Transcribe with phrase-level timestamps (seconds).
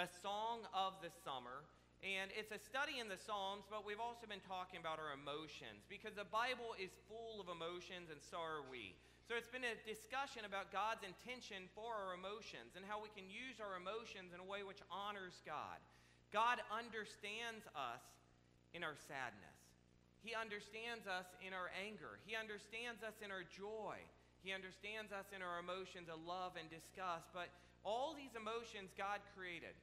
[0.00, 1.60] a song of the summer.
[2.00, 5.84] And it's a study in the Psalms, but we've also been talking about our emotions
[5.92, 8.96] because the Bible is full of emotions, and so are we.
[9.28, 13.28] So it's been a discussion about God's intention for our emotions and how we can
[13.28, 15.76] use our emotions in a way which honors God.
[16.32, 18.00] God understands us
[18.72, 19.60] in our sadness,
[20.24, 24.00] He understands us in our anger, He understands us in our joy,
[24.40, 27.28] He understands us in our emotions of love and disgust.
[27.36, 27.52] But
[27.84, 29.76] all these emotions God created,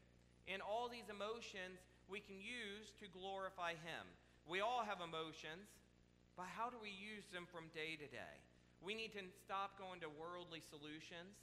[0.48, 4.03] and all these emotions we can use to glorify Him.
[4.48, 5.67] We all have emotions,
[6.39, 8.35] but how do we use them from day to day?
[8.80, 11.36] We need to stop going to worldly solutions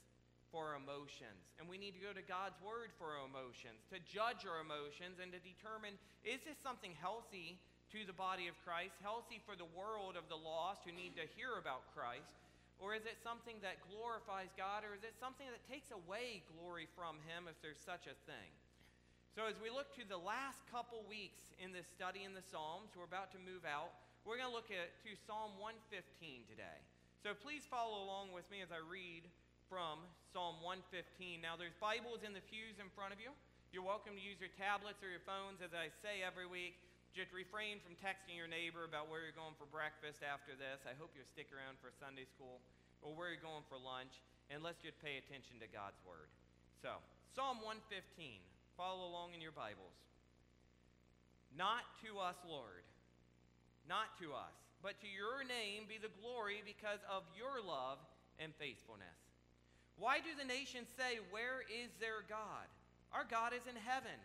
[0.49, 1.53] for emotions.
[1.59, 5.21] And we need to go to God's Word for our emotions, to judge our emotions,
[5.21, 7.61] and to determine is this something healthy
[7.93, 11.29] to the body of Christ, healthy for the world of the lost who need to
[11.37, 12.33] hear about Christ?
[12.81, 16.91] Or is it something that glorifies God, or is it something that takes away glory
[16.91, 18.51] from Him if there's such a thing?
[19.35, 22.95] So, as we look to the last couple weeks in this study in the Psalms,
[22.95, 23.91] we're about to move out.
[24.23, 26.79] We're going to look at to Psalm 115 today.
[27.19, 29.27] So, please follow along with me as I read
[29.67, 31.43] from Psalm 115.
[31.43, 33.35] Now, there's Bibles in the pews in front of you.
[33.75, 36.79] You're welcome to use your tablets or your phones, as I say every week.
[37.11, 40.87] Just refrain from texting your neighbor about where you're going for breakfast after this.
[40.87, 42.63] I hope you'll stick around for Sunday school
[43.03, 44.15] or where you're going for lunch,
[44.47, 46.31] and let's just pay attention to God's Word.
[46.79, 47.03] So,
[47.35, 48.54] Psalm 115.
[48.75, 49.95] Follow along in your Bibles.
[51.55, 52.83] Not to us, Lord,
[53.87, 54.51] not to us,
[54.83, 58.03] but to your name be the glory because of your love
[58.35, 59.15] and faithfulness.
[59.95, 62.67] Why do the nations say, Where is their God?
[63.15, 64.19] Our God is in heaven.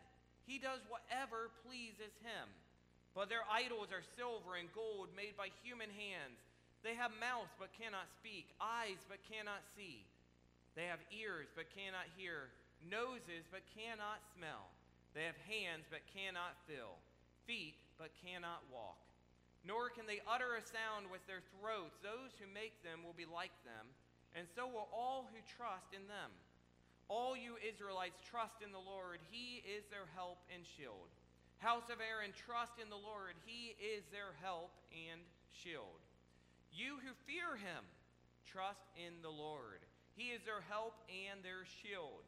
[0.51, 2.51] He does whatever pleases him.
[3.15, 6.43] But their idols are silver and gold made by human hands.
[6.83, 10.03] They have mouths but cannot speak, eyes but cannot see.
[10.75, 12.51] They have ears but cannot hear
[12.87, 14.73] noses but cannot smell.
[15.13, 16.97] They have hands but cannot feel,
[17.45, 19.01] feet but cannot walk.
[19.67, 22.01] Nor can they utter a sound with their throats.
[22.01, 23.91] Those who make them will be like them,
[24.33, 26.33] and so will all who trust in them.
[27.11, 29.19] All you Israelites trust in the Lord.
[29.29, 31.11] He is their help and shield.
[31.59, 33.37] House of Aaron, trust in the Lord.
[33.45, 35.21] He is their help and
[35.53, 36.01] shield.
[36.73, 37.85] You who fear him,
[38.47, 39.85] trust in the Lord.
[40.17, 42.25] He is their help and their shield.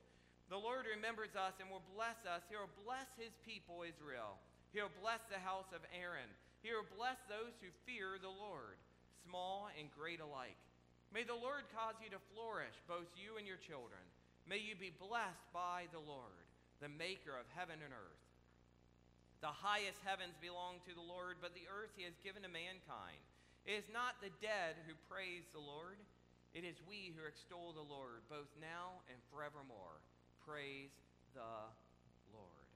[0.52, 2.44] The Lord remembers us and will bless us.
[2.52, 4.36] He will bless his people, Israel.
[4.76, 6.28] He will bless the house of Aaron.
[6.60, 8.76] He will bless those who fear the Lord,
[9.24, 10.60] small and great alike.
[11.08, 14.04] May the Lord cause you to flourish, both you and your children.
[14.44, 16.44] May you be blessed by the Lord,
[16.84, 18.24] the maker of heaven and earth.
[19.40, 23.24] The highest heavens belong to the Lord, but the earth he has given to mankind.
[23.64, 25.96] It is not the dead who praise the Lord,
[26.52, 29.96] it is we who extol the Lord, both now and forevermore.
[30.42, 30.90] Praise
[31.38, 31.54] the
[32.34, 32.66] Lord.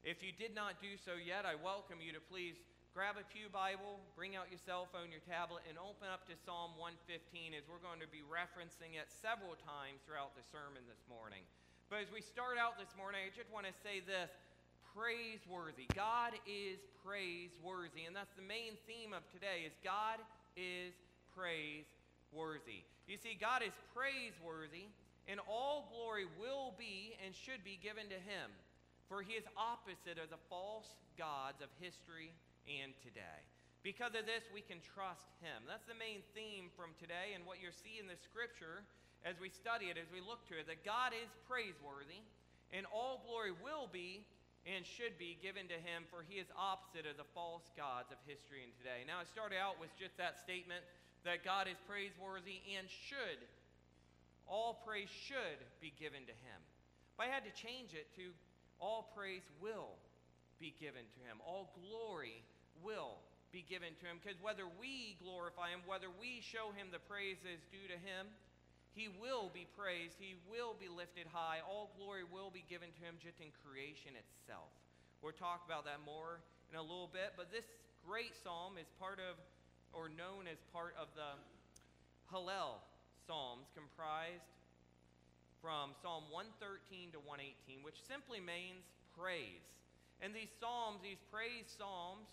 [0.00, 2.56] If you did not do so yet, I welcome you to please
[2.96, 6.34] grab a Pew Bible, bring out your cell phone, your tablet, and open up to
[6.40, 11.04] Psalm 115 as we're going to be referencing it several times throughout the sermon this
[11.04, 11.44] morning.
[11.92, 14.32] But as we start out this morning, I just want to say this
[14.96, 15.92] praiseworthy.
[15.92, 18.08] God is praiseworthy.
[18.08, 20.16] And that's the main theme of today is God
[20.56, 20.96] is
[21.36, 22.88] praiseworthy.
[23.04, 24.88] You see, God is praiseworthy
[25.28, 28.50] and all glory will be and should be given to him,
[29.06, 32.34] for he is opposite of the false gods of history
[32.66, 33.40] and today.
[33.82, 35.66] Because of this, we can trust him.
[35.66, 38.86] That's the main theme from today, and what you see in the scripture
[39.26, 42.22] as we study it, as we look to it, that God is praiseworthy,
[42.74, 44.26] and all glory will be
[44.62, 48.18] and should be given to him, for he is opposite of the false gods of
[48.22, 49.02] history and today.
[49.02, 50.86] Now, I started out with just that statement
[51.26, 53.42] that God is praiseworthy and should
[54.48, 56.60] all praise should be given to him.
[57.16, 58.32] But I had to change it to
[58.82, 59.94] all praise will
[60.58, 61.38] be given to him.
[61.46, 62.42] All glory
[62.82, 63.22] will
[63.54, 64.18] be given to him.
[64.18, 68.26] Because whether we glorify him, whether we show him the praises due to him,
[68.92, 70.18] he will be praised.
[70.18, 71.62] He will be lifted high.
[71.64, 74.68] All glory will be given to him just in creation itself.
[75.22, 77.38] We'll talk about that more in a little bit.
[77.38, 77.64] But this
[78.04, 79.38] great psalm is part of,
[79.94, 81.38] or known as part of the
[82.28, 82.82] Hallel
[83.26, 84.50] psalms comprised
[85.62, 88.82] from Psalm 113 to 118, which simply means
[89.14, 89.62] praise.
[90.18, 92.26] And these psalms, these praise psalms,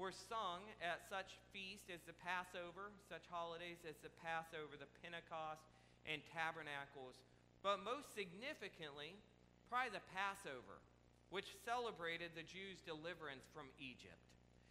[0.00, 5.68] were sung at such feasts as the Passover, such holidays as the Passover, the Pentecost,
[6.08, 7.20] and Tabernacles.
[7.60, 9.20] But most significantly,
[9.68, 10.80] probably the Passover,
[11.28, 14.20] which celebrated the Jews' deliverance from Egypt.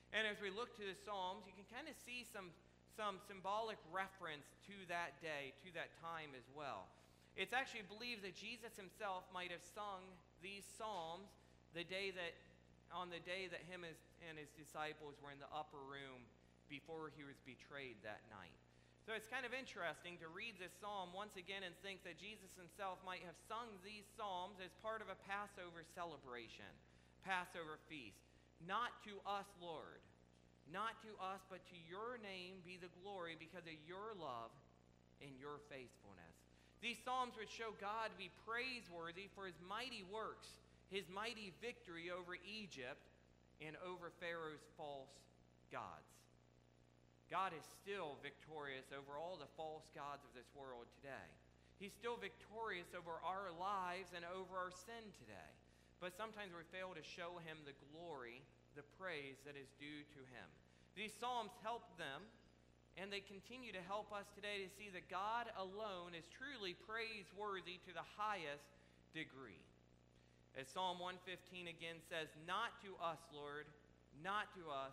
[0.09, 2.49] And as we look to the Psalms, you can kind of see some
[2.95, 6.91] some symbolic reference to that day, to that time as well.
[7.39, 10.03] It's actually believed that Jesus himself might have sung
[10.43, 11.31] these psalms
[11.71, 12.35] the day that
[12.91, 16.27] on the day that him and his disciples were in the upper room
[16.67, 18.55] before he was betrayed that night.
[19.07, 22.53] So it's kind of interesting to read this psalm once again and think that Jesus
[22.53, 26.69] himself might have sung these psalms as part of a Passover celebration,
[27.25, 28.21] Passover feast.
[28.61, 30.03] Not to us, Lord,
[30.71, 34.51] not to us, but to your name be the glory because of your love
[35.21, 36.35] and your faithfulness.
[36.81, 40.50] These psalms would show God to be praiseworthy for his mighty works
[40.91, 43.07] his mighty victory over Egypt
[43.63, 45.15] and over Pharaoh's false
[45.71, 46.12] gods.
[47.31, 51.31] God is still victorious over all the false gods of this world today.
[51.79, 55.51] He's still victorious over our lives and over our sin today.
[56.03, 58.44] But sometimes we fail to show him the glory,
[58.75, 60.47] the praise that is due to him.
[60.95, 62.23] These Psalms help them,
[63.00, 67.79] and they continue to help us today to see that God alone is truly praiseworthy
[67.88, 68.68] to the highest
[69.15, 69.63] degree.
[70.59, 73.71] As Psalm 115 again says, Not to us, Lord,
[74.19, 74.91] not to us,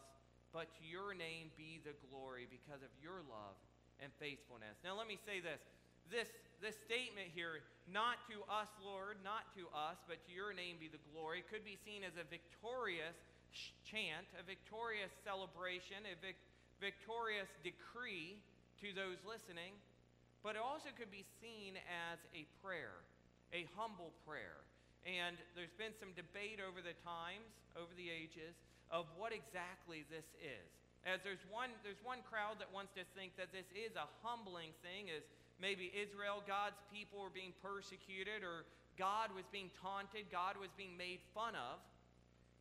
[0.55, 3.59] but to your name be the glory because of your love
[3.99, 4.79] and faithfulness.
[4.87, 5.59] Now, let me say this.
[6.09, 6.31] This,
[6.65, 7.61] this statement here,
[7.91, 11.67] not to us, Lord, not to us, but to your name be the glory, could
[11.67, 13.19] be seen as a victorious
[13.85, 16.41] chant, a victorious celebration, a vic-
[16.81, 18.39] victorious decree
[18.81, 19.75] to those listening,
[20.43, 23.03] but it also could be seen as a prayer,
[23.51, 24.63] a humble prayer
[25.07, 28.53] and there's been some debate over the times, over the ages,
[28.93, 30.69] of what exactly this is.
[31.07, 34.75] As there's one, there's one crowd that wants to think that this is a humbling
[34.83, 35.23] thing, as
[35.57, 38.67] maybe Israel, God's people, were being persecuted, or
[38.99, 41.79] God was being taunted, God was being made fun of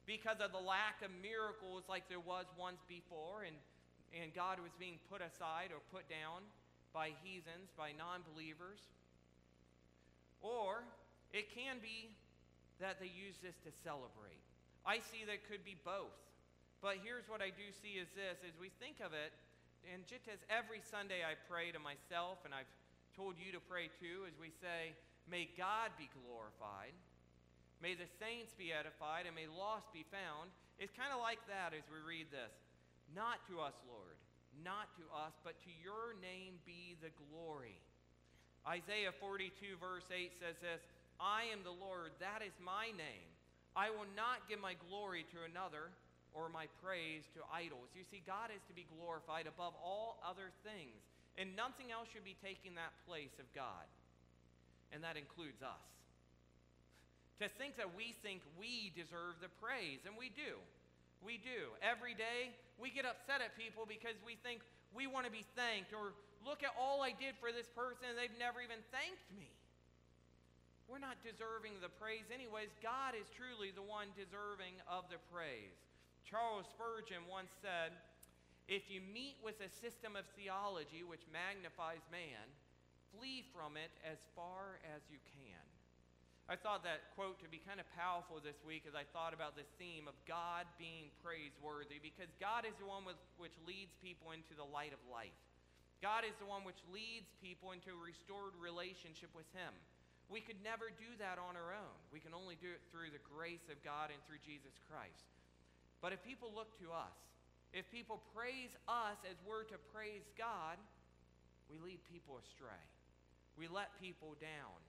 [0.07, 3.59] because of the lack of miracles like there was once before, and,
[4.15, 6.48] and God was being put aside or put down
[6.95, 8.88] by heathens, by non believers.
[10.39, 10.88] Or
[11.36, 12.15] it can be
[12.80, 14.39] that they use this to celebrate.
[14.88, 16.15] I see that could be both.
[16.80, 19.36] But here's what I do see is this as we think of it,
[19.83, 22.69] and just as every Sunday I pray to myself, and I've
[23.12, 24.95] told you to pray too, as we say,
[25.27, 26.95] May God be glorified,
[27.81, 30.50] may the saints be edified, and may lost be found.
[30.77, 32.53] It's kind of like that as we read this.
[33.13, 34.18] Not to us, Lord,
[34.62, 37.79] not to us, but to your name be the glory.
[38.68, 40.83] Isaiah 42, verse 8 says this
[41.18, 43.31] I am the Lord, that is my name.
[43.77, 45.94] I will not give my glory to another
[46.33, 47.89] or my praise to idols.
[47.97, 50.97] You see, God is to be glorified above all other things,
[51.38, 53.85] and nothing else should be taking that place of God.
[54.94, 55.97] And that includes us.
[57.38, 60.57] To think that we think we deserve the praise, and we do.
[61.22, 61.69] We do.
[61.86, 62.50] Every day,
[62.81, 66.66] we get upset at people because we think we want to be thanked, or look
[66.66, 69.54] at all I did for this person, and they've never even thanked me.
[70.88, 72.72] We're not deserving the praise, anyways.
[72.80, 75.75] God is truly the one deserving of the praise.
[76.24, 77.92] Charles Spurgeon once said,
[78.72, 82.44] If you meet with a system of theology which magnifies man,
[83.12, 85.66] flee from it as far as you can.
[86.48, 89.60] I thought that quote to be kind of powerful this week as I thought about
[89.60, 94.32] this theme of God being praiseworthy because God is the one with, which leads people
[94.32, 95.36] into the light of life.
[96.00, 99.76] God is the one which leads people into a restored relationship with Him.
[100.32, 101.98] We could never do that on our own.
[102.16, 105.27] We can only do it through the grace of God and through Jesus Christ.
[106.00, 107.16] But if people look to us,
[107.75, 110.80] if people praise us as we're to praise God,
[111.68, 112.84] we lead people astray.
[113.60, 114.80] We let people down.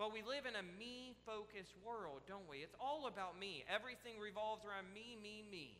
[0.00, 2.64] But we live in a me focused world, don't we?
[2.64, 3.68] It's all about me.
[3.68, 5.76] Everything revolves around me, me, me.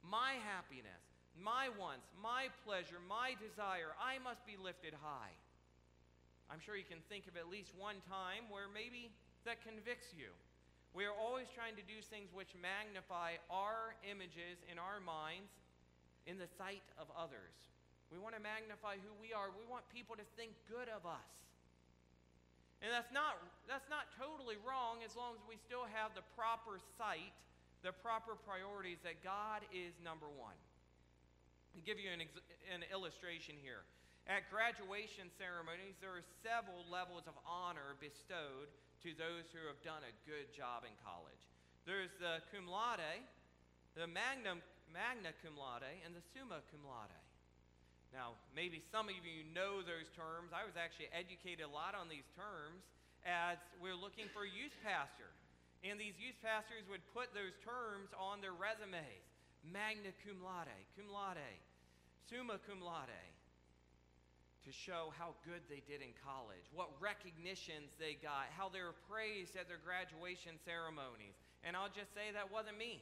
[0.00, 1.04] My happiness,
[1.36, 3.92] my wants, my pleasure, my desire.
[4.00, 5.36] I must be lifted high.
[6.48, 9.12] I'm sure you can think of at least one time where maybe
[9.44, 10.32] that convicts you.
[10.96, 15.52] We are always trying to do things which magnify our images in our minds
[16.24, 17.52] in the sight of others.
[18.08, 19.52] We want to magnify who we are.
[19.52, 21.47] We want people to think good of us.
[22.78, 26.78] And that's not, that's not totally wrong as long as we still have the proper
[26.94, 27.34] sight,
[27.82, 30.54] the proper priorities that God is number one.
[31.74, 32.22] I'll give you an,
[32.70, 33.82] an illustration here.
[34.30, 38.70] At graduation ceremonies, there are several levels of honor bestowed
[39.02, 41.42] to those who have done a good job in college.
[41.88, 43.24] There's the cum laude,
[43.96, 44.60] the magnum,
[44.92, 47.16] magna cum laude, and the summa cum laude.
[48.12, 50.56] Now, maybe some of you know those terms.
[50.56, 52.80] I was actually educated a lot on these terms
[53.26, 55.28] as we're looking for a youth pastor.
[55.84, 59.28] And these youth pastors would put those terms on their resumes
[59.66, 61.52] magna cum laude, cum laude,
[62.30, 63.22] summa cum laude.
[64.64, 68.96] to show how good they did in college, what recognitions they got, how they were
[69.08, 71.36] praised at their graduation ceremonies.
[71.64, 73.00] And I'll just say that wasn't me.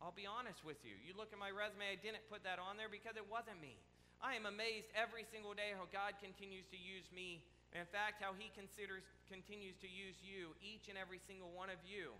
[0.00, 0.96] I'll be honest with you.
[1.04, 3.76] You look at my resume, I didn't put that on there because it wasn't me.
[4.20, 7.44] I am amazed every single day how God continues to use me.
[7.76, 11.80] In fact, how He considers, continues to use you, each and every single one of
[11.84, 12.12] you.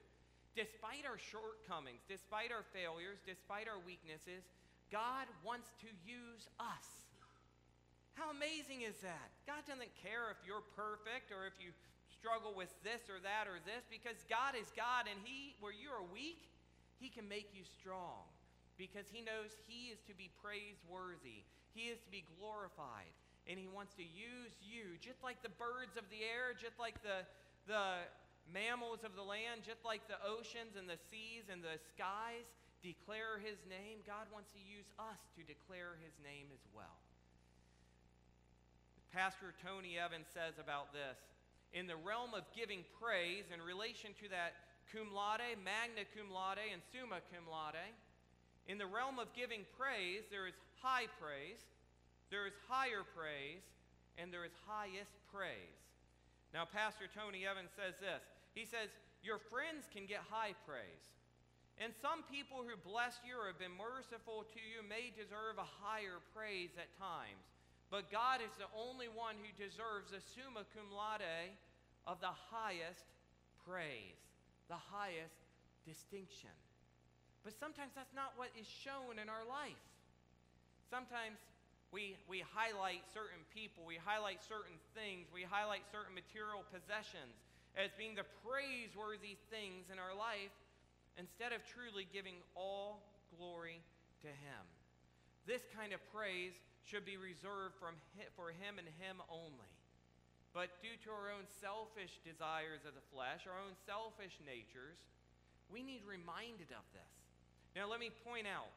[0.53, 4.45] Despite our shortcomings, despite our failures, despite our weaknesses,
[4.93, 6.89] God wants to use us.
[8.19, 9.31] How amazing is that?
[9.47, 11.73] God doesn't care if you're perfect or if you
[12.11, 15.89] struggle with this or that or this because God is God and he where you
[15.89, 16.51] are weak,
[17.01, 18.29] he can make you strong
[18.77, 21.43] because he knows he is to be praiseworthy.
[21.73, 23.11] He is to be glorified
[23.49, 27.01] and he wants to use you just like the birds of the air, just like
[27.03, 27.25] the
[27.65, 28.05] the
[28.53, 32.49] mammals of the land, just like the oceans and the seas and the skies
[32.85, 34.01] declare his name.
[34.05, 37.01] God wants to use us to declare his name as well.
[39.13, 41.19] Pastor Tony Evans says about this
[41.73, 46.67] in the realm of giving praise in relation to that cum laude, magna cum laude,
[46.73, 47.95] and summa cum laude,
[48.69, 51.63] in the realm of giving praise, there is high praise,
[52.31, 53.67] there is higher praise,
[54.19, 55.81] and there is highest praise.
[56.53, 58.23] Now, Pastor Tony Evans says this
[58.55, 58.91] He says,
[59.23, 61.07] Your friends can get high praise.
[61.81, 65.73] And some people who blessed you or have been merciful to you may deserve a
[65.81, 67.41] higher praise at times.
[67.89, 71.57] But God is the only one who deserves the summa cum laude
[72.07, 73.09] of the highest
[73.65, 74.30] praise,
[74.71, 75.35] the highest
[75.83, 76.55] distinction.
[77.43, 79.83] But sometimes that's not what is shown in our life.
[80.87, 81.43] Sometimes
[81.91, 87.35] we, we highlight certain people, we highlight certain things, we highlight certain material possessions
[87.75, 90.55] as being the praiseworthy things in our life
[91.19, 93.03] instead of truly giving all
[93.35, 93.83] glory
[94.23, 94.63] to Him.
[95.51, 96.55] This kind of praise
[96.87, 97.95] should be reserved from
[98.37, 99.71] for him and him only.
[100.51, 104.99] But due to our own selfish desires of the flesh, our own selfish natures,
[105.71, 107.15] we need reminded of this.
[107.79, 108.71] Now, let me point out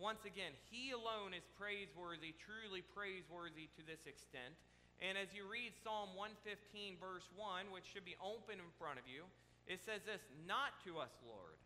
[0.00, 4.56] once again, he alone is praiseworthy, truly praiseworthy to this extent.
[4.98, 9.06] And as you read Psalm 115, verse 1, which should be open in front of
[9.06, 9.24] you,
[9.70, 11.56] it says this Not to us, Lord.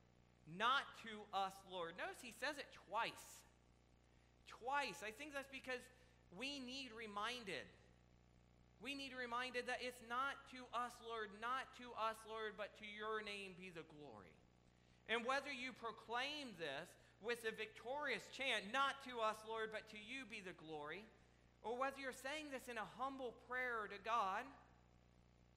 [0.47, 1.99] Not to us, Lord.
[1.99, 3.47] Notice he says it twice
[4.61, 5.02] twice.
[5.04, 5.83] I think that's because
[6.35, 7.66] we need reminded.
[8.85, 12.71] We need to reminded that it's not to us, Lord, not to us, Lord, but
[12.78, 14.30] to your name be the glory.
[15.11, 16.87] And whether you proclaim this
[17.18, 21.02] with a victorious chant, not to us, Lord, but to you be the glory,
[21.66, 24.47] or whether you're saying this in a humble prayer to God,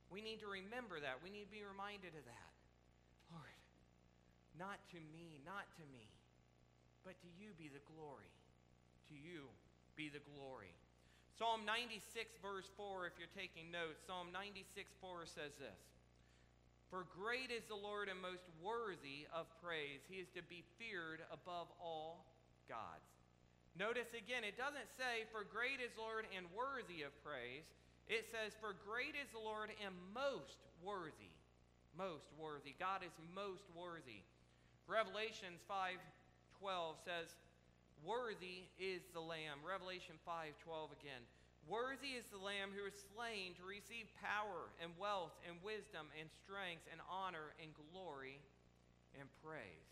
[0.09, 1.21] we need to remember that.
[1.21, 2.51] We need to be reminded of that.
[3.29, 3.57] Lord,
[4.57, 6.09] not to me, not to me,
[7.05, 8.33] but to you be the glory.
[9.13, 9.45] To you
[9.93, 10.73] be the glory.
[11.37, 15.81] Psalm 96, verse 4, if you're taking notes, Psalm 96, 4 says this
[16.89, 20.01] For great is the Lord and most worthy of praise.
[20.09, 22.25] He is to be feared above all
[22.67, 23.07] gods.
[23.77, 27.67] Notice again, it doesn't say, For great is Lord and worthy of praise.
[28.09, 31.31] It says, For great is the Lord and most worthy.
[31.93, 32.73] Most worthy.
[32.75, 34.25] God is most worthy.
[34.89, 35.99] Revelations 5
[36.59, 37.31] 12 says,
[38.03, 39.59] Worthy is the Lamb.
[39.63, 41.25] Revelation 5:12 again.
[41.67, 46.29] Worthy is the Lamb who is slain to receive power and wealth and wisdom and
[46.31, 48.39] strength and honor and glory
[49.19, 49.89] and praise.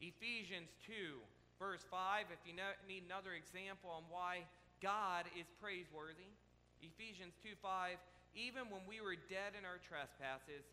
[0.00, 1.16] Ephesians 2,
[1.58, 2.52] verse 5, if you
[2.88, 4.42] need another example on why
[4.82, 6.28] God is praiseworthy,
[6.82, 7.96] Ephesians 2 5,
[8.34, 10.66] even when we were dead in our trespasses,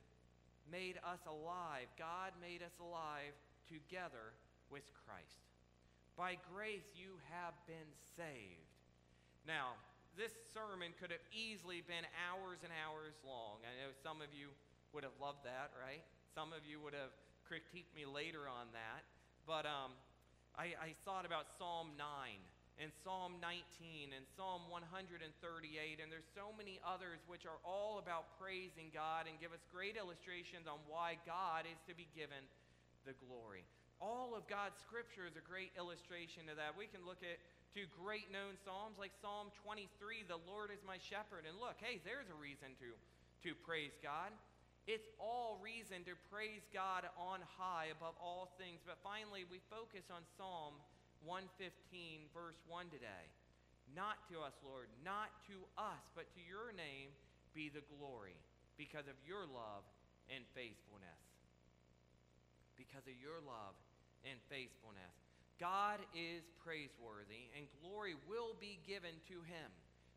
[0.71, 1.87] made us alive.
[1.97, 3.37] God made us alive
[3.69, 4.33] together
[4.73, 5.48] with Christ.
[6.19, 7.87] By grace you have been
[8.19, 8.75] saved.
[9.47, 9.79] Now,
[10.19, 13.63] this sermon could have easily been hours and hours long.
[13.63, 14.51] I know some of you
[14.91, 16.03] would have loved that, right?
[16.35, 17.15] Some of you would have
[17.47, 19.07] critiqued me later on that.
[19.47, 19.95] But um,
[20.59, 22.03] I, I thought about Psalm 9
[22.83, 25.23] and Psalm 19 and Psalm 138,
[26.03, 29.95] and there's so many others which are all about praising God and give us great
[29.95, 32.43] illustrations on why God is to be given
[33.07, 33.63] the glory
[33.99, 36.75] all of God's scripture is a great illustration of that.
[36.79, 37.39] We can look at
[37.75, 41.43] two great known psalms like Psalm 23, the Lord is my shepherd.
[41.43, 42.95] And look, hey, there's a reason to,
[43.43, 44.31] to praise God.
[44.87, 48.81] It's all reason to praise God on high above all things.
[48.87, 50.79] But finally, we focus on Psalm
[51.27, 53.27] 115, verse 1 today.
[53.91, 57.11] Not to us, Lord, not to us, but to your name
[57.51, 58.37] be the glory
[58.79, 59.83] because of your love
[60.31, 61.21] and faithfulness.
[62.77, 63.75] Because of your love
[64.27, 65.13] and faithfulness.
[65.59, 69.69] God is praiseworthy, and glory will be given to him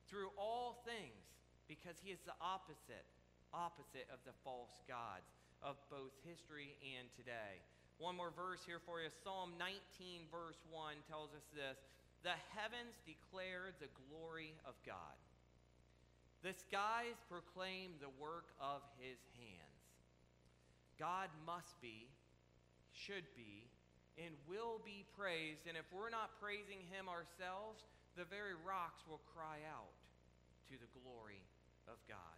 [0.07, 1.19] through all things,
[1.67, 3.07] because he is the opposite,
[3.51, 5.27] opposite of the false gods
[5.63, 7.59] of both history and today.
[7.99, 9.11] One more verse here for you.
[9.23, 11.79] Psalm 19, verse 1 tells us this
[12.23, 15.19] The heavens declare the glory of God,
[16.43, 19.83] the skies proclaim the work of his hands.
[20.99, 22.11] God must be,
[22.93, 23.72] should be,
[24.21, 25.65] and will be praised.
[25.65, 27.85] And if we're not praising him ourselves,
[28.17, 29.97] the very rocks will cry out
[30.69, 31.41] to the glory
[31.89, 32.37] of God.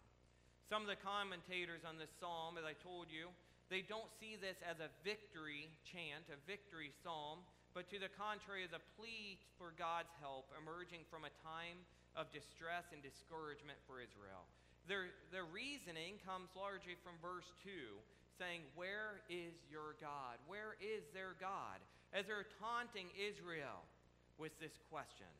[0.71, 3.29] Some of the commentators on this psalm, as I told you,
[3.69, 7.41] they don't see this as a victory chant, a victory psalm,
[7.73, 11.81] but to the contrary, as a plea for God's help emerging from a time
[12.15, 14.47] of distress and discouragement for Israel.
[14.87, 17.99] Their, their reasoning comes largely from verse 2
[18.37, 20.39] saying, Where is your God?
[20.47, 21.79] Where is their God?
[22.13, 23.83] As they're taunting Israel
[24.37, 25.31] with this question.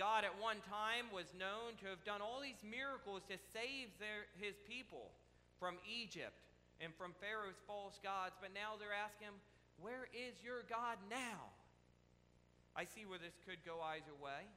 [0.00, 4.28] God at one time was known to have done all these miracles to save their,
[4.40, 5.12] his people
[5.60, 6.40] from Egypt
[6.80, 9.38] and from Pharaoh's false gods, but now they're asking him,
[9.76, 11.52] Where is your God now?
[12.72, 14.48] I see where this could go either way.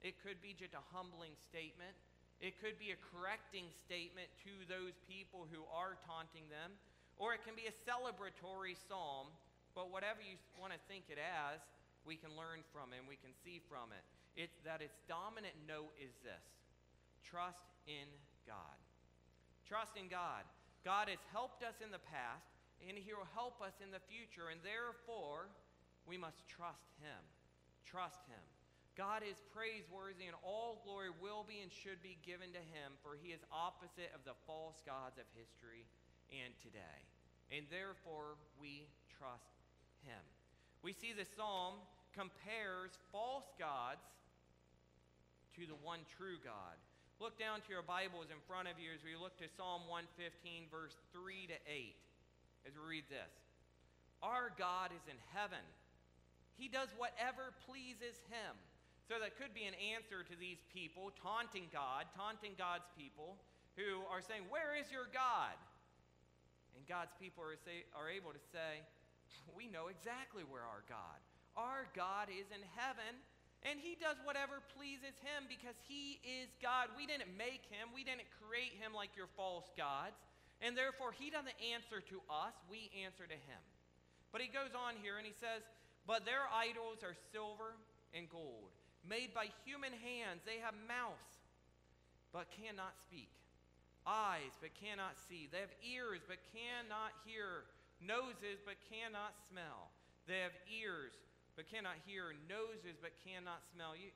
[0.00, 1.92] It could be just a humbling statement.
[2.40, 6.76] It could be a correcting statement to those people who are taunting them
[7.18, 9.32] or it can be a celebratory psalm,
[9.74, 11.60] but whatever you want to think it as,
[12.04, 14.04] we can learn from it and we can see from it.
[14.36, 16.44] It's that its dominant note is this
[17.24, 18.06] trust in
[18.46, 18.78] God.
[19.66, 20.46] Trust in God.
[20.86, 22.46] God has helped us in the past,
[22.78, 25.50] and He will help us in the future, and therefore
[26.06, 27.18] we must trust Him.
[27.82, 28.44] Trust Him.
[28.94, 33.18] God is praiseworthy, and all glory will be and should be given to Him, for
[33.18, 35.90] He is opposite of the false gods of history
[36.32, 36.98] and today.
[37.50, 39.62] And therefore, we trust
[40.02, 40.22] him.
[40.82, 41.78] We see the psalm
[42.14, 44.02] compares false gods
[45.58, 46.76] to the one true God.
[47.16, 50.68] Look down to your Bibles in front of you as we look to Psalm 115,
[50.68, 51.96] verse 3 to 8,
[52.68, 53.32] as we read this.
[54.20, 55.64] Our God is in heaven.
[56.60, 58.52] He does whatever pleases him.
[59.08, 63.38] So that could be an answer to these people taunting God, taunting God's people,
[63.78, 65.56] who are saying, Where is your God?
[66.88, 68.82] God's people are, say, are able to say,
[69.54, 71.18] We know exactly where our God.
[71.58, 73.18] Our God is in heaven,
[73.66, 76.94] and He does whatever pleases Him because He is God.
[76.94, 80.18] We didn't make Him, we didn't create Him like your false gods.
[80.62, 83.62] And therefore, He doesn't answer to us, we answer to Him.
[84.30, 85.66] But He goes on here and He says,
[86.06, 87.76] But their idols are silver
[88.14, 88.70] and gold,
[89.02, 90.46] made by human hands.
[90.46, 91.40] They have mouths,
[92.30, 93.32] but cannot speak
[94.06, 95.50] eyes but cannot see.
[95.50, 97.66] They have ears but cannot hear,
[97.98, 99.90] noses but cannot smell.
[100.30, 101.12] They have ears
[101.58, 103.98] but cannot hear, noses but cannot smell.
[103.98, 104.14] You,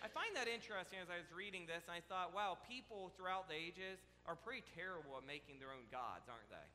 [0.00, 3.46] I find that interesting as I was reading this, and I thought, wow, people throughout
[3.46, 6.68] the ages are pretty terrible at making their own gods, aren't they?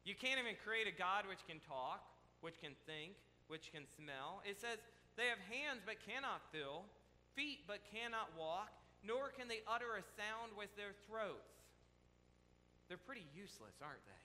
[0.00, 2.00] You can't even create a God which can talk,
[2.40, 3.20] which can think,
[3.52, 4.40] which can smell.
[4.48, 4.80] It says
[5.20, 6.88] they have hands but cannot feel,
[7.36, 8.72] feet but cannot walk,
[9.06, 11.56] nor can they utter a sound with their throats.
[12.88, 14.24] They're pretty useless, aren't they?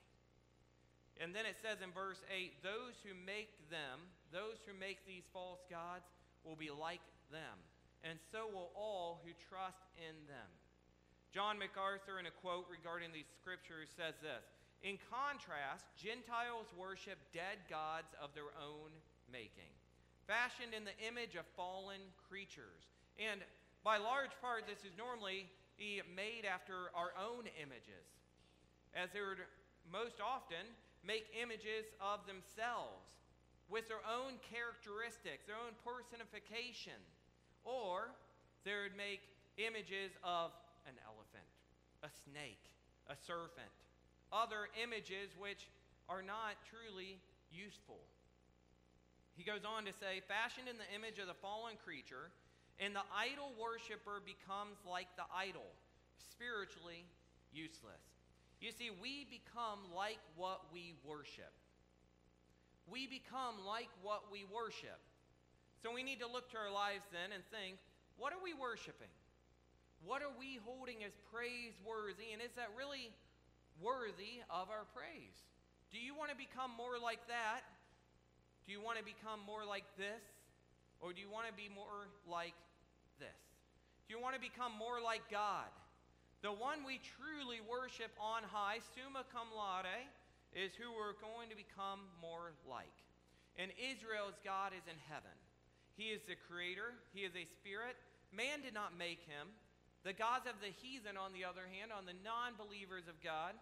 [1.24, 4.04] And then it says in verse 8 those who make them,
[4.36, 6.10] those who make these false gods,
[6.44, 7.58] will be like them,
[8.06, 10.50] and so will all who trust in them.
[11.34, 14.46] John MacArthur, in a quote regarding these scriptures, says this
[14.86, 18.94] In contrast, Gentiles worship dead gods of their own
[19.28, 19.74] making,
[20.30, 22.88] fashioned in the image of fallen creatures.
[23.20, 23.42] And
[23.86, 25.46] by large part, this is normally
[25.78, 28.10] made after our own images,
[28.98, 29.46] as they would
[29.86, 30.66] most often
[31.06, 33.06] make images of themselves
[33.70, 36.98] with their own characteristics, their own personification,
[37.62, 38.10] or
[38.66, 39.22] they would make
[39.62, 40.50] images of
[40.90, 41.46] an elephant,
[42.02, 42.66] a snake,
[43.06, 43.70] a serpent,
[44.34, 45.70] other images which
[46.10, 47.22] are not truly
[47.54, 48.02] useful.
[49.38, 52.34] He goes on to say, fashioned in the image of the fallen creature,
[52.80, 55.68] and the idol worshiper becomes like the idol,
[56.20, 57.08] spiritually
[57.56, 58.04] useless.
[58.60, 61.52] You see, we become like what we worship.
[62.88, 65.00] We become like what we worship.
[65.82, 67.80] So we need to look to our lives then and think
[68.18, 69.12] what are we worshiping?
[70.04, 72.32] What are we holding as praiseworthy?
[72.32, 73.12] And is that really
[73.80, 75.36] worthy of our praise?
[75.92, 77.64] Do you want to become more like that?
[78.68, 80.24] Do you want to become more like this?
[81.00, 82.56] Or do you want to be more like?
[84.10, 85.70] You want to become more like God?
[86.46, 89.90] The one we truly worship on high, summa cum laude,
[90.54, 92.94] is who we're going to become more like.
[93.58, 95.34] And Israel's God is in heaven.
[95.98, 97.96] He is the creator, He is a spirit.
[98.36, 99.48] Man did not make him.
[100.04, 103.56] The gods of the heathen, on the other hand, on the non believers of God,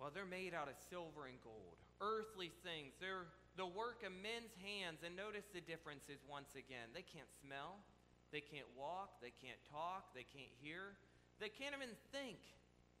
[0.00, 2.96] well, they're made out of silver and gold, earthly things.
[2.98, 5.04] They're the work of men's hands.
[5.04, 6.90] And notice the differences once again.
[6.96, 7.78] They can't smell,
[8.32, 10.96] they can't walk, they can't talk, they can't hear,
[11.38, 12.40] they can't even think.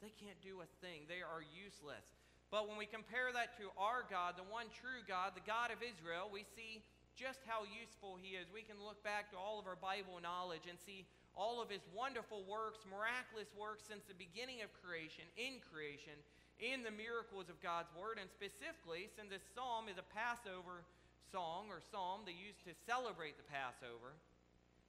[0.02, 1.06] They can't do a thing.
[1.06, 2.02] They are useless.
[2.50, 5.78] But when we compare that to our God, the one true God, the God of
[5.80, 6.82] Israel, we see
[7.14, 8.50] just how useful He is.
[8.50, 11.06] We can look back to all of our Bible knowledge and see
[11.38, 16.18] all of His wonderful works, miraculous works since the beginning of creation, in creation,
[16.58, 18.18] in the miracles of God's Word.
[18.18, 20.82] And specifically, since this psalm is a Passover
[21.30, 24.18] song or psalm they used to celebrate the Passover,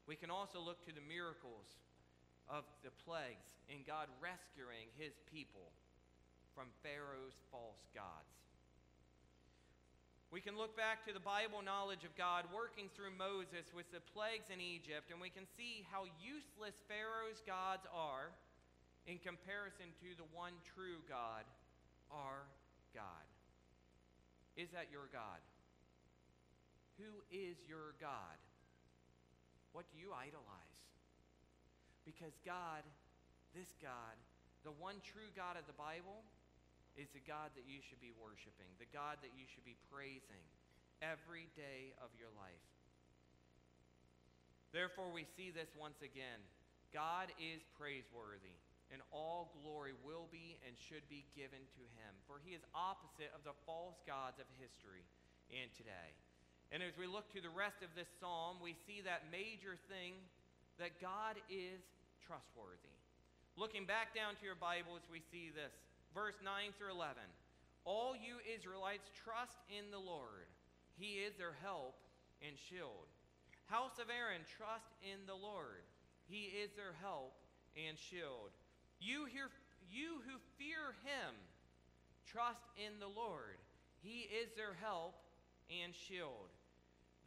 [0.08, 1.80] we can also look to the miracles
[2.52, 5.72] of the plagues and God rescuing His people
[6.52, 8.44] from Pharaoh's false gods.
[10.34, 14.02] We can look back to the Bible knowledge of God working through Moses with the
[14.18, 18.34] plagues in Egypt, and we can see how useless Pharaoh's gods are
[19.06, 21.46] in comparison to the one true God,
[22.10, 22.50] our
[22.98, 23.26] God.
[24.58, 25.42] Is that your God?
[26.98, 28.38] Who is your God?
[29.74, 30.80] What do you idolize?
[32.06, 32.86] Because God,
[33.58, 34.16] this God,
[34.62, 36.24] the one true God of the Bible,
[36.94, 40.46] is the God that you should be worshiping, the God that you should be praising
[41.02, 42.66] every day of your life.
[44.70, 46.42] Therefore, we see this once again.
[46.94, 48.58] God is praiseworthy,
[48.94, 53.34] and all glory will be and should be given to him, for he is opposite
[53.34, 55.06] of the false gods of history
[55.50, 56.14] and today.
[56.72, 60.18] And as we look to the rest of this psalm, we see that major thing
[60.80, 61.82] that God is
[62.26, 62.98] trustworthy.
[63.58, 65.74] Looking back down to your Bibles, we see this
[66.16, 67.22] verse 9 through 11.
[67.86, 70.50] All you Israelites trust in the Lord.
[70.96, 72.00] He is their help
[72.42, 73.10] and shield.
[73.68, 75.84] House of Aaron, trust in the Lord.
[76.30, 77.34] He is their help
[77.76, 78.54] and shield.
[79.00, 79.50] You, hear,
[79.92, 81.36] you who fear him,
[82.26, 83.60] trust in the Lord.
[84.02, 85.16] He is their help
[85.70, 86.53] and shield.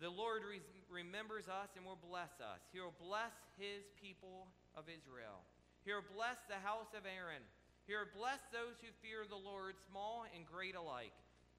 [0.01, 0.61] The Lord re-
[0.93, 2.61] remembers us and will bless us.
[2.73, 5.41] He will bless his people of Israel.
[5.89, 7.41] He will bless the house of Aaron.
[7.89, 11.15] He will bless those who fear the Lord, small and great alike.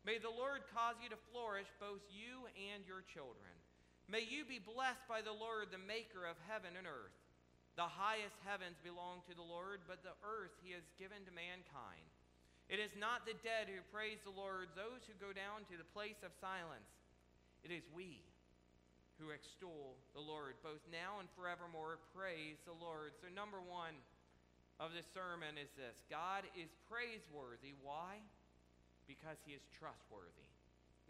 [0.05, 3.51] May the Lord cause you to flourish, both you and your children.
[4.07, 7.15] May you be blessed by the Lord, the maker of heaven and earth.
[7.75, 12.07] The highest heavens belong to the Lord, but the earth he has given to mankind.
[12.67, 15.87] It is not the dead who praise the Lord, those who go down to the
[15.95, 16.96] place of silence.
[17.67, 18.23] It is we
[19.19, 21.99] who extol the Lord, both now and forevermore.
[22.15, 23.11] Praise the Lord.
[23.19, 23.91] So, number one,
[24.79, 27.75] of this sermon is this God is praiseworthy.
[27.83, 28.23] Why?
[29.03, 30.47] Because he is trustworthy.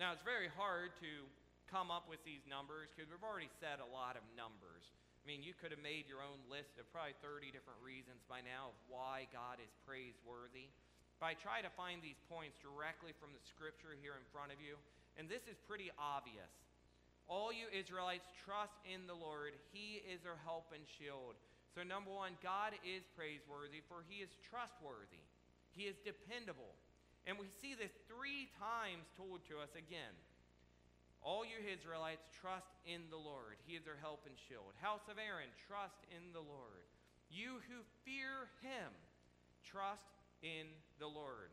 [0.01, 1.29] Now, it's very hard to
[1.69, 4.89] come up with these numbers because we've already said a lot of numbers.
[5.21, 8.41] I mean, you could have made your own list of probably 30 different reasons by
[8.41, 10.73] now of why God is praiseworthy.
[11.21, 14.57] But I try to find these points directly from the scripture here in front of
[14.57, 14.81] you,
[15.17, 16.49] and this is pretty obvious.
[17.27, 19.51] All you Israelites, trust in the Lord.
[19.75, 21.35] He is our help and shield.
[21.75, 25.25] So, number one, God is praiseworthy, for he is trustworthy,
[25.75, 26.77] he is dependable.
[27.27, 30.15] And we see this three times told to us again.
[31.19, 33.59] All you Israelites, trust in the Lord.
[33.67, 34.71] He is their help and shield.
[34.79, 36.87] House of Aaron, trust in the Lord.
[37.27, 38.95] You who fear him,
[39.67, 40.07] trust
[40.39, 40.71] in
[41.03, 41.51] the Lord.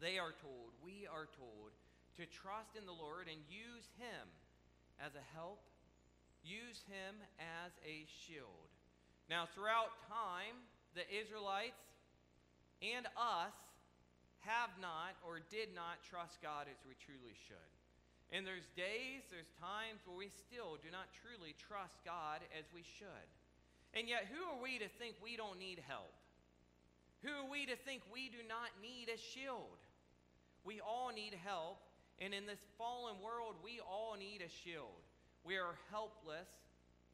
[0.00, 1.76] They are told, we are told,
[2.16, 4.28] to trust in the Lord and use him
[5.00, 5.64] as a help,
[6.44, 8.68] use him as a shield.
[9.30, 10.60] Now, throughout time,
[10.92, 11.80] the Israelites
[12.82, 13.56] and us
[14.44, 17.72] have not or did not trust God as we truly should.
[18.32, 22.82] And there's days, there's times where we still do not truly trust God as we
[22.82, 23.28] should.
[23.92, 26.16] And yet, who are we to think we don't need help?
[27.22, 29.78] Who are we to think we do not need a shield?
[30.64, 31.78] We all need help,
[32.20, 35.00] and in this fallen world, we all need a shield.
[35.42, 36.50] We are helpless,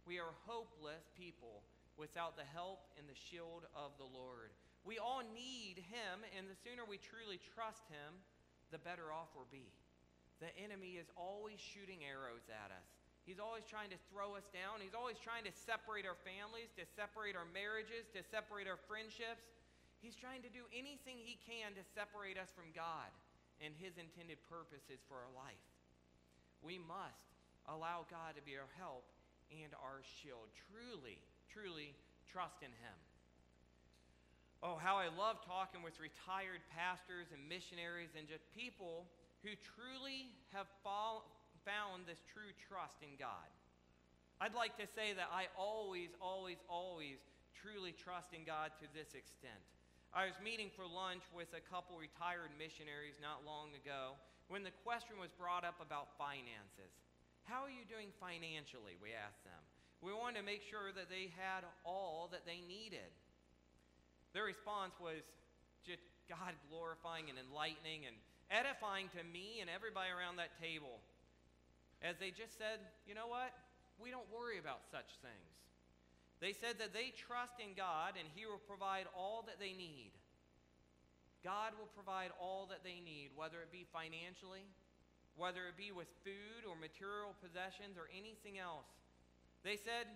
[0.04, 1.64] we are hopeless people
[1.96, 4.52] without the help and the shield of the Lord.
[4.84, 8.20] We all need Him, and the sooner we truly trust Him,
[8.70, 9.72] the better off we'll be.
[10.38, 12.88] The enemy is always shooting arrows at us.
[13.26, 14.80] He's always trying to throw us down.
[14.80, 19.44] He's always trying to separate our families, to separate our marriages, to separate our friendships.
[20.00, 23.12] He's trying to do anything he can to separate us from God
[23.64, 25.62] and his intended purposes for our life.
[26.62, 27.28] We must
[27.68, 29.06] allow God to be our help
[29.52, 30.50] and our shield.
[30.72, 31.20] Truly,
[31.52, 31.94] truly
[32.28, 32.98] trust in Him.
[34.58, 39.06] Oh, how I love talking with retired pastors and missionaries and just people
[39.46, 41.30] who truly have fall,
[41.62, 43.46] found this true trust in God.
[44.42, 47.22] I'd like to say that I always, always, always
[47.54, 49.62] truly trust in God to this extent.
[50.18, 54.18] I was meeting for lunch with a couple retired missionaries not long ago
[54.50, 56.90] when the question was brought up about finances.
[57.46, 58.98] How are you doing financially?
[58.98, 59.62] We asked them.
[60.02, 63.14] We wanted to make sure that they had all that they needed.
[64.35, 65.22] Their response was
[65.87, 68.18] just God glorifying and enlightening and
[68.50, 70.98] edifying to me and everybody around that table.
[72.02, 73.54] As they just said, you know what?
[74.02, 75.59] We don't worry about such things.
[76.38, 80.14] They said that they trust in God and He will provide all that they need.
[81.42, 84.66] God will provide all that they need, whether it be financially,
[85.38, 88.90] whether it be with food or material possessions or anything else.
[89.62, 90.11] They said,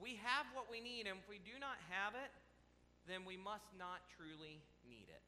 [0.00, 2.32] We have what we need, and if we do not have it,
[3.04, 5.24] then we must not truly need it.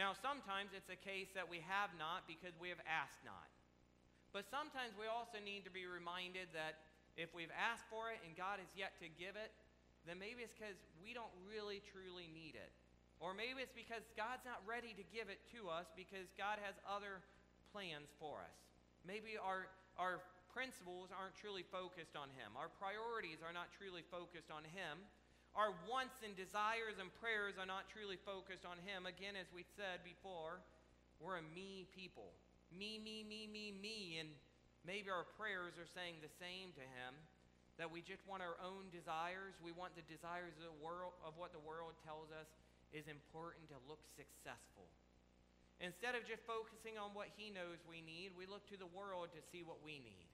[0.00, 3.50] Now, sometimes it's a case that we have not because we have asked not.
[4.32, 6.87] But sometimes we also need to be reminded that
[7.18, 9.50] if we've asked for it and God has yet to give it,
[10.06, 12.70] then maybe it's because we don't really truly need it.
[13.18, 16.78] Or maybe it's because God's not ready to give it to us because God has
[16.86, 17.18] other
[17.74, 18.56] plans for us.
[19.02, 19.66] Maybe our,
[19.98, 20.22] our
[20.54, 22.54] principles aren't truly focused on Him.
[22.54, 25.02] Our priorities are not truly focused on Him.
[25.58, 29.10] Our wants and desires and prayers are not truly focused on Him.
[29.10, 30.62] Again, as we said before,
[31.18, 32.30] we're a me people.
[32.70, 34.22] Me, me, me, me, me.
[34.22, 34.30] And
[34.86, 37.14] maybe our prayers are saying the same to Him
[37.78, 39.54] that we just want our own desires.
[39.62, 42.50] We want the desires of the world of what the world tells us
[42.90, 44.90] is important to look successful.
[45.78, 49.30] Instead of just focusing on what he knows we need, we look to the world
[49.30, 50.26] to see what we need.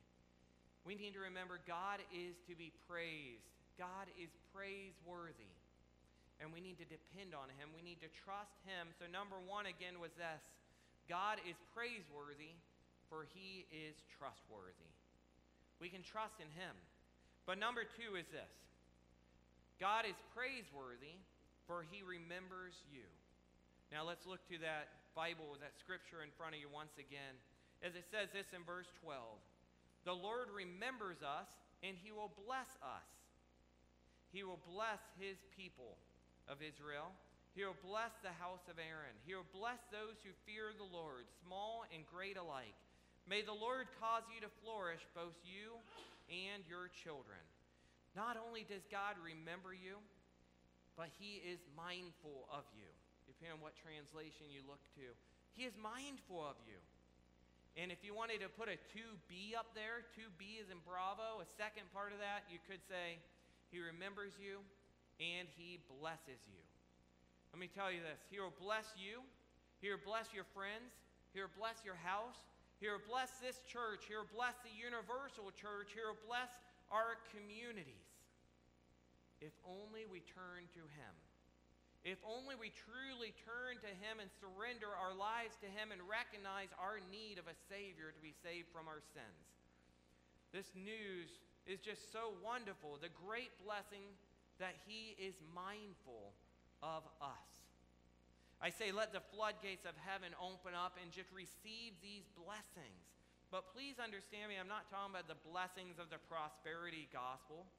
[0.89, 3.45] We need to remember God is to be praised.
[3.77, 5.53] God is praiseworthy.
[6.41, 7.77] And we need to depend on him.
[7.77, 8.91] We need to trust him.
[8.97, 10.43] So, number one again was this
[11.09, 12.57] God is praiseworthy,
[13.09, 14.93] for he is trustworthy.
[15.81, 16.75] We can trust in him.
[17.45, 18.53] But number two is this
[19.81, 21.21] God is praiseworthy,
[21.67, 23.05] for he remembers you.
[23.93, 27.37] Now, let's look to that Bible, that scripture in front of you once again.
[27.85, 29.21] As it says this in verse 12.
[30.09, 31.49] The Lord remembers us,
[31.85, 33.09] and he will bless us.
[34.33, 36.01] He will bless his people
[36.49, 37.13] of Israel.
[37.55, 39.15] He will bless the house of Aaron.
[39.23, 42.75] He will bless those who fear the Lord, small and great alike.
[43.25, 45.81] May the Lord cause you to flourish, both you
[46.29, 47.41] and your children.
[48.13, 49.97] Not only does God remember you,
[50.95, 52.87] but he is mindful of you.
[53.27, 55.09] Depending on what translation you look to,
[55.57, 56.79] he is mindful of you.
[57.75, 61.49] And if you wanted to put a 2B up there, 2B is in Bravo, a
[61.59, 63.19] second part of that, you could say,
[63.75, 64.63] He remembers you
[65.19, 66.63] and He blesses you.
[67.51, 69.27] Let me tell you this He will bless you,
[69.83, 70.95] He will bless your friends,
[71.35, 72.39] He will bless your house,
[72.85, 76.53] He will bless this church, He will bless the universal church, He will bless
[76.93, 78.13] our communities.
[79.41, 81.15] If only we turn to Him.
[82.05, 86.77] If only we truly turn to Him and surrender our lives to Him and recognize
[86.77, 89.49] our need of a Savior to be saved from our sins.
[90.53, 93.01] This news is just so wonderful.
[93.01, 94.13] The great blessing
[94.61, 96.37] that He is mindful
[96.85, 97.54] of us.
[98.63, 103.05] I say, let the floodgates of heaven open up and just receive these blessings.
[103.53, 107.71] But please understand me, I'm not talking about the blessings of the prosperity gospel.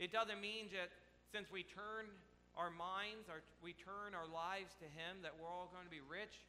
[0.00, 0.88] It doesn't mean that
[1.28, 2.08] since we turn
[2.56, 6.00] our minds, our, we turn our lives to Him, that we're all going to be
[6.00, 6.40] rich,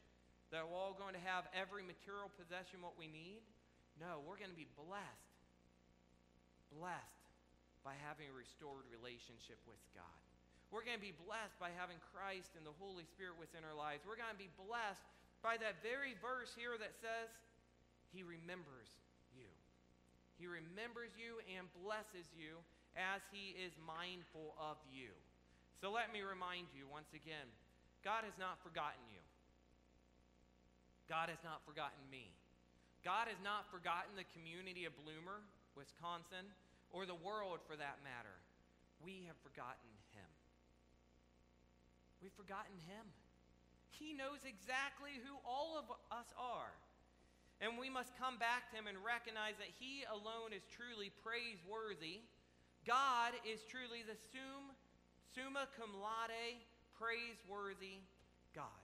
[0.50, 3.44] that we're all going to have every material possession what we need.
[4.00, 5.36] No, we're going to be blessed.
[6.72, 7.28] Blessed
[7.84, 10.21] by having a restored relationship with God.
[10.72, 14.08] We're going to be blessed by having Christ and the Holy Spirit within our lives.
[14.08, 15.04] We're going to be blessed
[15.44, 17.28] by that very verse here that says,
[18.08, 18.88] He remembers
[19.36, 19.52] you.
[20.40, 22.56] He remembers you and blesses you
[22.96, 25.12] as He is mindful of you.
[25.76, 27.52] So let me remind you once again
[28.00, 29.20] God has not forgotten you.
[31.04, 32.32] God has not forgotten me.
[33.04, 35.44] God has not forgotten the community of Bloomer,
[35.76, 36.48] Wisconsin,
[36.94, 38.40] or the world for that matter.
[39.02, 40.30] We have forgotten him.
[42.22, 43.04] We've forgotten him.
[43.90, 46.72] He knows exactly who all of us are.
[47.60, 52.22] And we must come back to him and recognize that he alone is truly praiseworthy.
[52.86, 54.74] God is truly the sum
[55.34, 56.58] summa cum laude,
[56.98, 58.02] praiseworthy
[58.54, 58.82] God.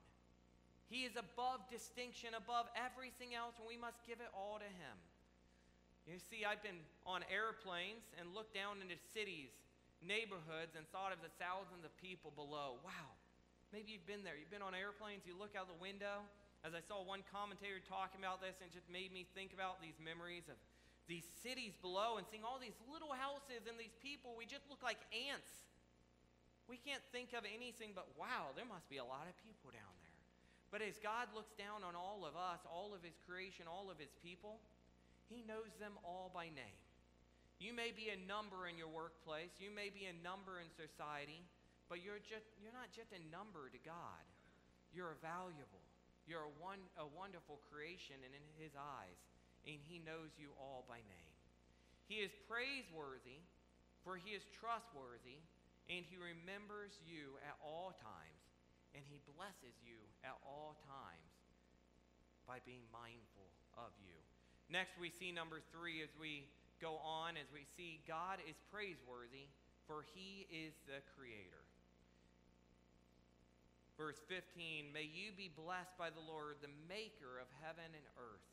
[0.89, 4.97] He is above distinction, above everything else, and we must give it all to Him.
[6.09, 9.53] You see, I've been on airplanes and looked down into cities,
[10.01, 12.81] neighborhoods, and thought of the thousands of people below.
[12.81, 13.13] Wow,
[13.73, 14.37] maybe you've been there.
[14.37, 16.25] You've been on airplanes, you look out the window,
[16.67, 19.79] as I saw one commentator talking about this, and it just made me think about
[19.79, 20.59] these memories of
[21.07, 24.37] these cities below and seeing all these little houses and these people.
[24.37, 25.49] We just look like ants.
[26.69, 29.95] We can't think of anything but, wow, there must be a lot of people down
[30.05, 30.19] there.
[30.69, 33.97] But as God looks down on all of us, all of His creation, all of
[33.97, 34.61] His people,
[35.33, 36.77] He knows them all by name.
[37.57, 41.41] You may be a number in your workplace, you may be a number in society,
[41.89, 44.25] but you're, just, you're not just a number to God.
[44.93, 45.85] You're valuable.
[46.29, 49.17] You're a, one, a wonderful creation and in His eyes,
[49.65, 51.35] and He knows you all by name.
[52.05, 53.41] He is praiseworthy,
[54.05, 55.41] for He is trustworthy,
[55.89, 58.45] and He remembers you at all times,
[58.93, 61.33] and He blesses you at all times
[62.45, 64.17] by being mindful of you.
[64.69, 66.49] Next, we see number three as we
[66.81, 69.49] go on, as we see God is praiseworthy,
[69.89, 71.68] for He is the Creator.
[73.99, 78.47] Verse 15 May you be blessed by the Lord, the maker of heaven and earth.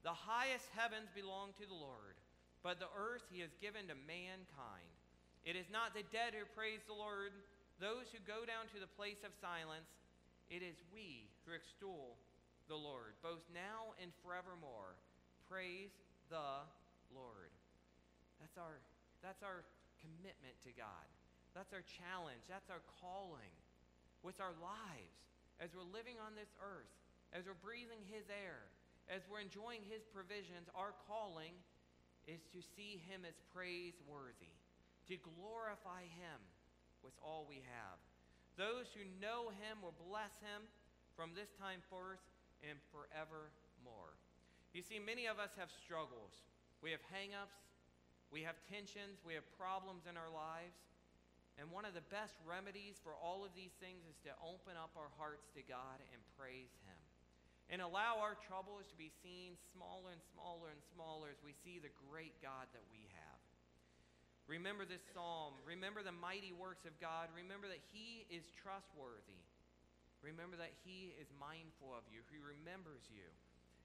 [0.00, 2.16] The highest heavens belong to the Lord,
[2.64, 4.96] but the earth he has given to mankind.
[5.44, 7.36] It is not the dead who praise the Lord,
[7.78, 9.92] those who go down to the place of silence.
[10.48, 12.16] It is we who extol
[12.66, 14.96] the Lord, both now and forevermore.
[15.46, 15.92] Praise
[16.32, 16.64] the
[17.12, 17.52] Lord.
[18.40, 18.80] That's our,
[19.20, 19.68] that's our
[20.00, 21.06] commitment to God.
[21.54, 22.42] That's our challenge.
[22.48, 23.52] That's our calling
[24.22, 25.18] with our lives
[25.58, 26.90] as we're living on this earth,
[27.30, 28.66] as we're breathing His air,
[29.10, 30.70] as we're enjoying His provisions.
[30.74, 31.54] Our calling
[32.26, 34.54] is to see Him as praiseworthy,
[35.10, 36.38] to glorify Him
[37.02, 37.98] with all we have.
[38.54, 40.66] Those who know Him will bless Him
[41.18, 42.22] from this time forth
[42.62, 44.14] and forevermore.
[44.72, 46.32] You see, many of us have struggles.
[46.80, 47.54] We have hang ups,
[48.34, 50.74] we have tensions, we have problems in our lives.
[51.60, 54.96] And one of the best remedies for all of these things is to open up
[54.96, 57.00] our hearts to God and praise Him.
[57.68, 61.80] And allow our troubles to be seen smaller and smaller and smaller as we see
[61.80, 63.40] the great God that we have.
[64.50, 65.56] Remember this psalm.
[65.64, 67.32] Remember the mighty works of God.
[67.32, 69.40] Remember that He is trustworthy.
[70.20, 72.20] Remember that He is mindful of you.
[72.28, 73.24] He remembers you.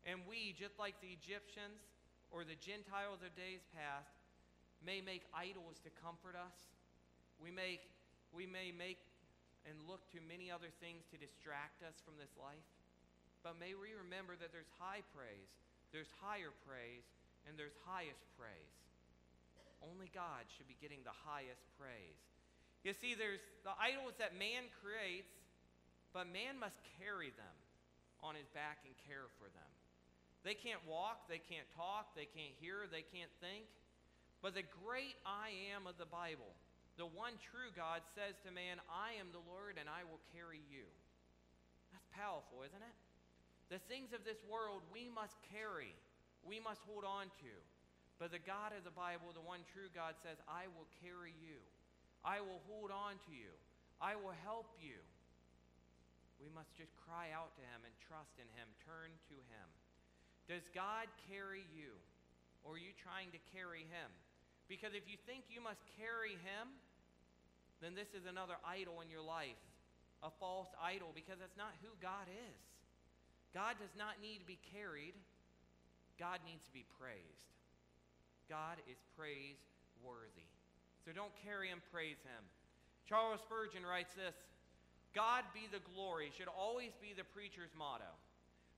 [0.03, 1.83] And we, just like the Egyptians
[2.31, 4.11] or the Gentiles of days past,
[4.83, 6.55] may make idols to comfort us
[7.41, 7.79] we may,
[8.33, 9.01] we may make
[9.67, 12.63] and look to many other things to distract us from this life,
[13.43, 15.51] but may we remember that there's high praise,
[15.91, 17.03] there's higher praise,
[17.47, 18.75] and there's highest praise.
[19.83, 22.19] Only God should be getting the highest praise.
[22.81, 25.31] You see, there's the idols that man creates,
[26.15, 27.57] but man must carry them
[28.23, 29.71] on his back and care for them.
[30.47, 33.67] They can't walk, they can't talk, they can't hear, they can't think.
[34.39, 36.55] But the great I am of the Bible,
[36.97, 40.65] the one true God says to man, I am the Lord and I will carry
[40.65, 40.89] you.
[41.93, 42.97] That's powerful, isn't it?
[43.69, 45.93] The things of this world we must carry,
[46.41, 47.53] we must hold on to.
[48.17, 51.61] But the God of the Bible, the one true God, says, I will carry you.
[52.25, 53.53] I will hold on to you.
[54.01, 54.97] I will help you.
[56.41, 59.67] We must just cry out to him and trust in him, turn to him.
[60.49, 61.93] Does God carry you?
[62.65, 64.09] Or are you trying to carry him?
[64.65, 66.73] Because if you think you must carry him,
[67.81, 69.59] then this is another idol in your life,
[70.23, 72.61] a false idol, because that's not who God is.
[73.53, 75.13] God does not need to be carried,
[76.17, 77.47] God needs to be praised.
[78.49, 80.49] God is praiseworthy.
[81.05, 82.43] So don't carry him, praise him.
[83.07, 84.35] Charles Spurgeon writes this
[85.15, 88.09] God be the glory should always be the preacher's motto.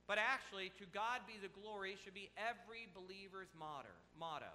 [0.05, 4.53] But actually, to God be the glory should be every believer's motto.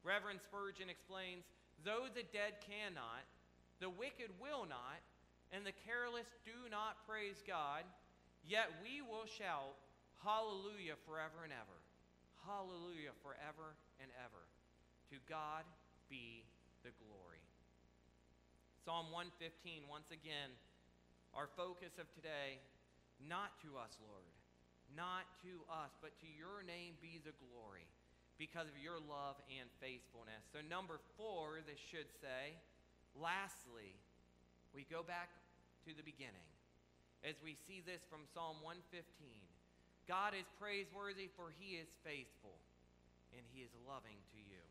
[0.00, 1.44] Reverend Spurgeon explains
[1.84, 3.24] though the dead cannot,
[3.80, 5.00] the wicked will not,
[5.52, 7.86] and the careless do not praise God,
[8.44, 9.78] yet we will shout,
[10.18, 11.78] Hallelujah forever and ever.
[12.42, 14.42] Hallelujah forever and ever.
[15.14, 15.62] To God
[16.10, 16.42] be
[16.82, 17.42] the glory.
[18.82, 20.50] Psalm 115, once again,
[21.36, 22.58] our focus of today,
[23.20, 24.26] not to us, Lord,
[24.96, 27.86] not to us, but to your name be the glory
[28.40, 30.42] because of your love and faithfulness.
[30.50, 32.56] So, number four, this should say,
[33.16, 33.96] Lastly,
[34.74, 35.32] we go back
[35.88, 36.48] to the beginning
[37.26, 39.04] as we see this from Psalm 115.
[40.06, 42.56] God is praiseworthy, for he is faithful,
[43.34, 44.62] and he is loving to you.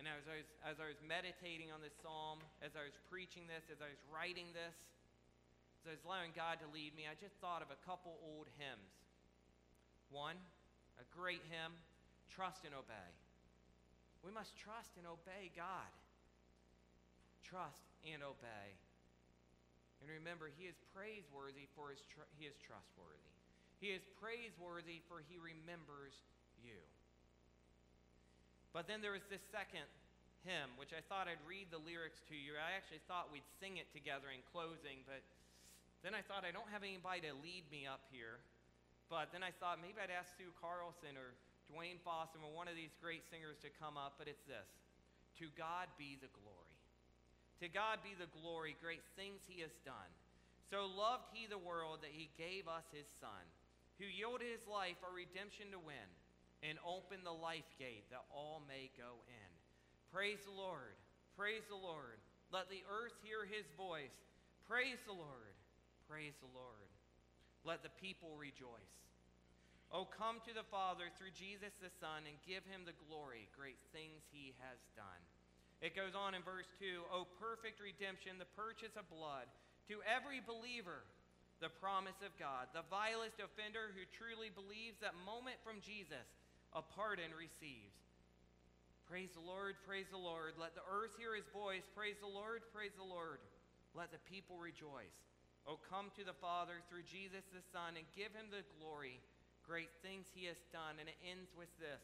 [0.00, 3.46] And as I, was, as I was meditating on this psalm, as I was preaching
[3.46, 4.74] this, as I was writing this,
[5.84, 8.50] as I was allowing God to lead me, I just thought of a couple old
[8.58, 8.94] hymns.
[10.10, 10.40] One,
[10.98, 11.76] a great hymn,
[12.32, 13.10] Trust and Obey.
[14.24, 15.90] We must trust and obey God
[17.42, 18.78] trust and obey.
[20.02, 23.30] And remember, he is praiseworthy for his tr- he is trustworthy.
[23.78, 26.14] He is praiseworthy, for he remembers
[26.58, 26.78] you.
[28.74, 29.86] But then there was this second
[30.42, 32.58] hymn, which I thought I'd read the lyrics to you.
[32.58, 35.22] I actually thought we'd sing it together in closing, but
[36.02, 38.42] then I thought I don't have anybody to lead me up here.
[39.06, 41.36] But then I thought maybe I'd ask Sue Carlson or
[41.70, 44.66] Dwayne Fossum or one of these great singers to come up, but it's this
[45.38, 46.61] To God be the glory.
[47.62, 50.10] To God be the glory, great things he has done.
[50.66, 53.46] So loved he the world that he gave us his Son,
[54.02, 56.10] who yielded his life our redemption to win,
[56.66, 59.50] and opened the life gate that all may go in.
[60.10, 60.98] Praise the Lord.
[61.38, 62.18] Praise the Lord.
[62.50, 64.18] Let the earth hear his voice.
[64.66, 65.54] Praise the Lord.
[66.10, 66.90] Praise the Lord.
[67.62, 68.98] Let the people rejoice.
[69.94, 73.78] Oh, come to the Father through Jesus the Son and give him the glory, great
[73.94, 75.22] things he has done.
[75.82, 79.50] It goes on in verse 2 Oh, perfect redemption, the purchase of blood.
[79.90, 81.02] To every believer,
[81.58, 82.70] the promise of God.
[82.70, 86.26] The vilest offender who truly believes that moment from Jesus,
[86.70, 87.98] a pardon receives.
[89.10, 90.54] Praise the Lord, praise the Lord.
[90.54, 91.82] Let the earth hear his voice.
[91.98, 93.42] Praise the Lord, praise the Lord.
[93.92, 95.18] Let the people rejoice.
[95.66, 99.22] Oh, come to the Father through Jesus the Son and give him the glory.
[99.66, 100.98] Great things he has done.
[100.98, 102.02] And it ends with this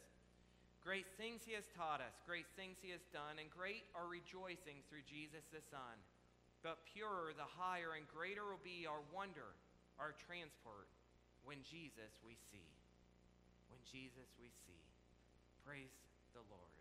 [0.89, 4.89] Great things he has taught us, great things he has done, and great are rejoicings
[4.89, 6.01] through Jesus the Son.
[6.65, 9.53] But purer, the higher, and greater will be our wonder,
[10.01, 10.89] our transport,
[11.45, 12.65] when Jesus we see.
[13.69, 14.81] When Jesus we see.
[15.61, 15.93] Praise
[16.33, 16.73] the Lord.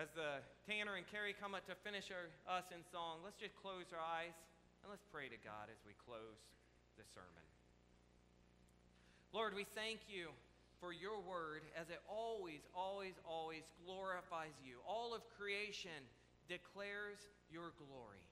[0.00, 3.60] As the Tanner and Carrie come up to finish our, us in song, let's just
[3.60, 4.32] close our eyes
[4.80, 6.40] and let's pray to God as we close
[6.96, 7.44] the sermon.
[9.36, 10.32] Lord, we thank you
[10.80, 14.78] for your word as it always, always, always glorifies you.
[14.86, 16.06] All of creation
[16.46, 17.18] declares
[17.50, 18.24] your glory.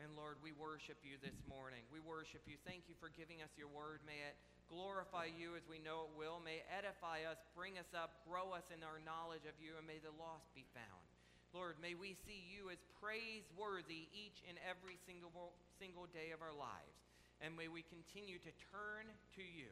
[0.00, 1.84] And Lord, we worship you this morning.
[1.92, 2.56] We worship you.
[2.64, 4.00] Thank you for giving us your word.
[4.08, 4.36] May it
[4.72, 6.40] glorify you as we know it will.
[6.40, 9.84] May it edify us, bring us up, grow us in our knowledge of you, and
[9.84, 11.04] may the lost be found.
[11.52, 16.56] Lord, may we see you as praiseworthy each and every single, single day of our
[16.56, 16.96] lives.
[17.44, 19.04] And may we continue to turn
[19.36, 19.68] to you.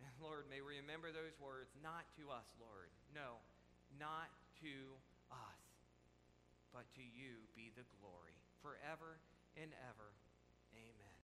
[0.24, 2.88] Lord, may we remember those words, not to us, Lord.
[3.12, 3.40] No,
[3.98, 4.30] not
[4.64, 4.74] to
[5.32, 5.62] us,
[6.72, 9.20] but to you be the glory forever
[9.56, 10.12] and ever.